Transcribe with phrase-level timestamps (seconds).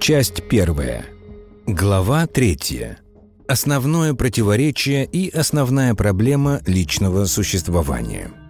[0.00, 1.06] Часть первая.
[1.66, 2.98] Глава третья.
[3.46, 8.32] Основное противоречие и основная проблема личного существования–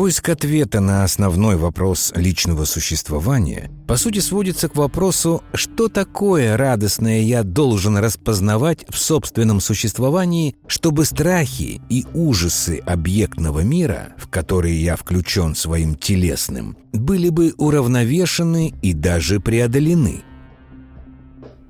[0.00, 7.20] Поиск ответа на основной вопрос личного существования по сути сводится к вопросу, что такое радостное
[7.20, 14.96] я должен распознавать в собственном существовании, чтобы страхи и ужасы объектного мира, в которые я
[14.96, 20.22] включен своим телесным, были бы уравновешены и даже преодолены.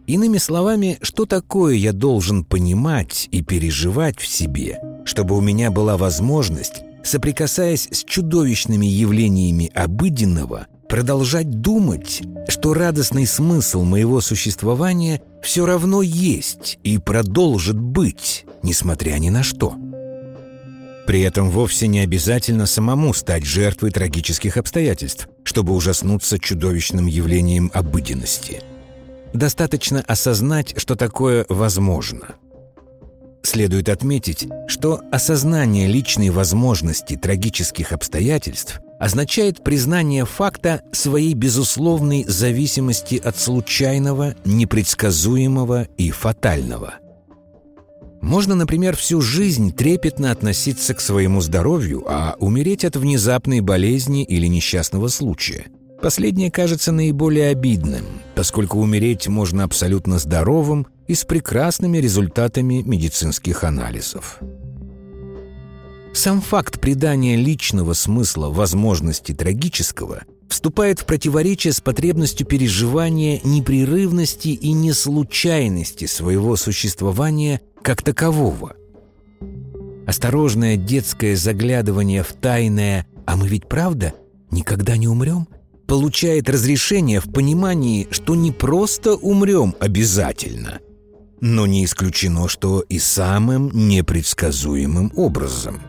[0.06, 5.96] Иными словами, что такое я должен понимать и переживать в себе, чтобы у меня была
[5.96, 16.02] возможность соприкасаясь с чудовищными явлениями обыденного, продолжать думать, что радостный смысл моего существования все равно
[16.02, 19.74] есть и продолжит быть, несмотря ни на что.
[21.06, 28.62] При этом вовсе не обязательно самому стать жертвой трагических обстоятельств, чтобы ужаснуться чудовищным явлением обыденности.
[29.32, 32.34] Достаточно осознать, что такое возможно–
[33.42, 43.38] Следует отметить, что осознание личной возможности трагических обстоятельств означает признание факта своей безусловной зависимости от
[43.38, 46.94] случайного, непредсказуемого и фатального.
[48.20, 54.46] Можно, например, всю жизнь трепетно относиться к своему здоровью, а умереть от внезапной болезни или
[54.46, 55.66] несчастного случая.
[56.02, 58.04] Последнее кажется наиболее обидным,
[58.34, 64.38] поскольку умереть можно абсолютно здоровым и с прекрасными результатами медицинских анализов.
[66.12, 74.70] Сам факт придания личного смысла возможности трагического вступает в противоречие с потребностью переживания непрерывности и
[74.70, 78.76] неслучайности своего существования как такового.
[80.06, 84.14] Осторожное детское заглядывание в тайное «а мы ведь правда
[84.52, 85.48] никогда не умрем?»
[85.88, 90.78] получает разрешение в понимании, что не просто умрем обязательно–
[91.40, 95.80] но не исключено, что и самым непредсказуемым образом.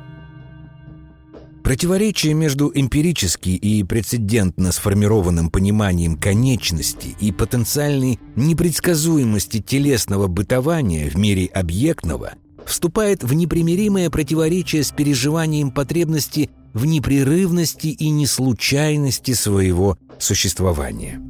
[1.63, 11.45] Противоречие между эмпирически и прецедентно сформированным пониманием конечности и потенциальной непредсказуемости телесного бытования в мире
[11.45, 12.33] объектного
[12.65, 21.21] вступает в непримиримое противоречие с переживанием потребности в непрерывности и неслучайности своего существования.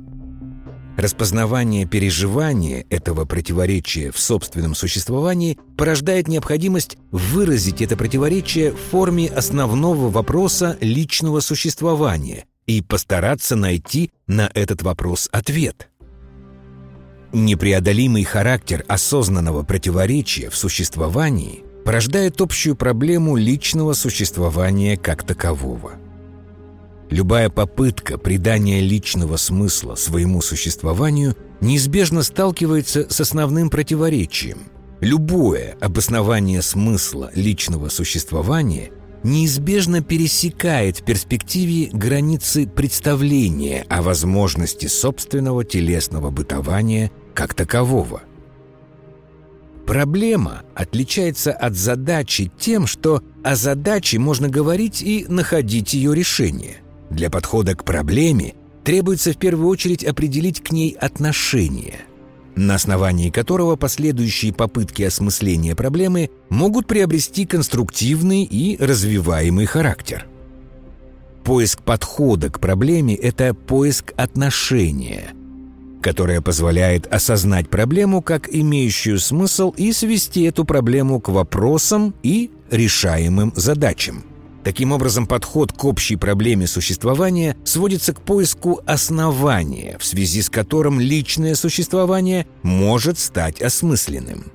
[1.02, 10.12] Распознавание переживания этого противоречия в собственном существовании порождает необходимость выразить это противоречие в форме основного
[10.12, 15.90] вопроса личного существования и постараться найти на этот вопрос ответ.
[17.34, 25.94] Непреодолимый характер осознанного противоречия в существовании порождает общую проблему личного существования как такового–
[27.12, 34.60] Любая попытка придания личного смысла своему существованию неизбежно сталкивается с основным противоречием.
[35.02, 38.92] Любое обоснование смысла личного существования
[39.24, 48.22] неизбежно пересекает в перспективе границы представления о возможности собственного телесного бытования как такового.
[49.86, 56.78] Проблема отличается от задачи тем, что о задаче можно говорить и находить ее решение–
[57.12, 62.00] для подхода к проблеме требуется в первую очередь определить к ней отношение,
[62.56, 70.26] на основании которого последующие попытки осмысления проблемы могут приобрести конструктивный и развиваемый характер.
[71.44, 75.34] Поиск подхода к проблеме– это поиск отношения,
[76.02, 83.54] которое позволяет осознать проблему как имеющую смысл и свести эту проблему к вопросам и решаемым
[83.56, 84.24] задачам–
[84.64, 91.00] Таким образом, подход к общей проблеме существования сводится к поиску основания, в связи с которым
[91.00, 94.52] личное существование может стать осмысленным.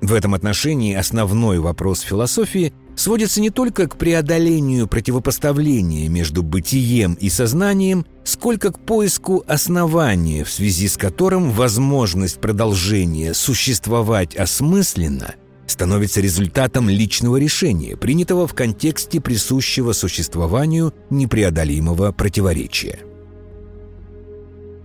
[0.00, 7.30] В этом отношении основной вопрос философии сводится не только к преодолению противопоставления между бытием и
[7.30, 15.36] сознанием, сколько к поиску основания, в связи с которым возможность продолжения существовать осмысленно–
[15.68, 23.00] становится результатом личного решения, принятого в контексте присущего существованию непреодолимого противоречия.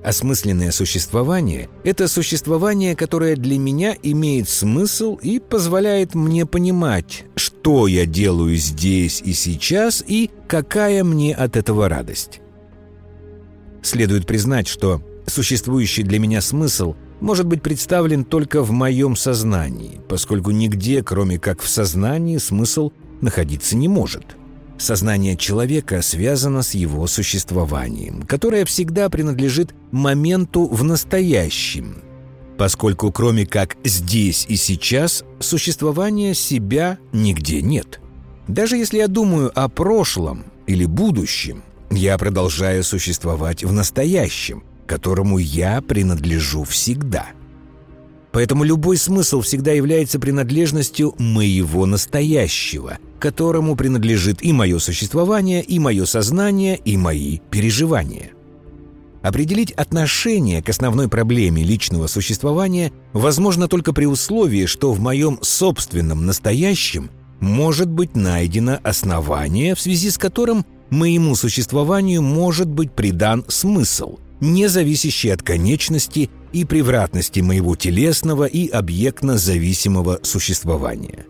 [0.03, 8.05] Осмысленное существование– это существование, которое для меня имеет смысл и позволяет мне понимать, что я
[8.05, 12.41] делаю здесь и сейчас и какая мне от этого радость.
[13.81, 20.51] Следует признать, что существующий для меня смысл может быть представлен только в моем сознании, поскольку
[20.51, 22.91] нигде, кроме как в сознании, смысл
[23.21, 24.35] находиться не может.
[24.77, 32.03] Сознание человека связано с его существованием, которое всегда принадлежит моменту в настоящем,
[32.57, 38.01] поскольку кроме как здесь и сейчас существования себя нигде нет.
[38.49, 45.81] Даже если я думаю о прошлом или будущем, я продолжаю существовать в настоящем, которому я
[45.81, 47.27] принадлежу всегда.
[48.31, 56.05] Поэтому любой смысл всегда является принадлежностью моего настоящего, которому принадлежит и мое существование, и мое
[56.05, 58.31] сознание, и мои переживания.
[59.21, 66.25] Определить отношение к основной проблеме личного существования возможно только при условии, что в моем собственном
[66.25, 67.09] настоящем
[67.39, 74.67] может быть найдено основание, в связи с которым моему существованию может быть придан смысл, не
[74.67, 81.25] зависящий от конечности и превратности моего телесного и объектно-зависимого существования.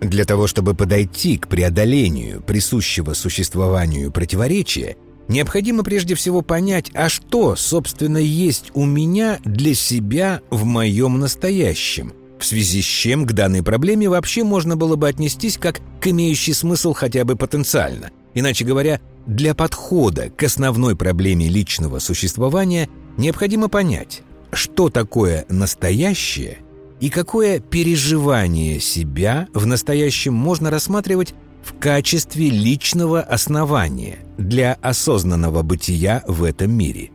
[0.00, 4.96] Для того, чтобы подойти к преодолению присущего существованию противоречия,
[5.28, 12.12] необходимо прежде всего понять, а что, собственно, есть у меня для себя в моем настоящем,
[12.42, 16.52] в связи с чем к данной проблеме вообще можно было бы отнестись как к имеющей
[16.52, 18.10] смысл хотя бы потенциально.
[18.34, 24.22] Иначе говоря, для подхода к основной проблеме личного существования необходимо понять,
[24.52, 26.58] что такое настоящее
[27.00, 31.34] и какое переживание себя в настоящем можно рассматривать
[31.64, 37.10] в качестве личного основания для осознанного бытия в этом мире.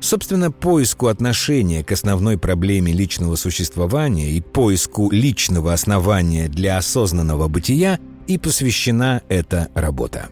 [0.00, 8.00] Собственно, поиску отношения к основной проблеме личного существования и поиску личного основания для осознанного бытия
[8.26, 10.30] и посвящена эта работа.